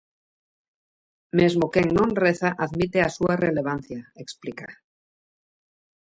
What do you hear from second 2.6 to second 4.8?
admite a súa relevancia, explica.